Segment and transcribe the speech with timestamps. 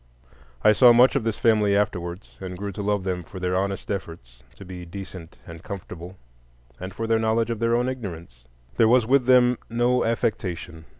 [0.63, 3.91] I saw much of this family afterwards, and grew to love them for their honest
[3.91, 6.17] efforts to be decent and comfortable,
[6.79, 8.43] and for their knowledge of their own ignorance.
[8.77, 10.85] There was with them no affectation.